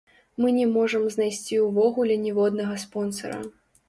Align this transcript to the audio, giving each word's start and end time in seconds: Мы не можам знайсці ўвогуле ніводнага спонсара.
Мы 0.43 0.51
не 0.53 0.63
можам 0.75 1.03
знайсці 1.15 1.59
ўвогуле 1.65 2.15
ніводнага 2.23 2.79
спонсара. 2.85 3.37